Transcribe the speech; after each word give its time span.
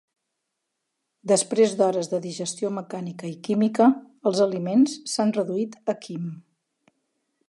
Després 1.31 1.75
d'hores 1.81 2.09
de 2.13 2.21
digestió 2.23 2.71
mecànica 2.79 3.29
i 3.33 3.37
química, 3.49 3.89
els 4.31 4.43
aliments 4.49 4.97
s'han 5.13 5.35
reduït 5.41 5.79
a 5.95 5.99
quim. 6.07 6.25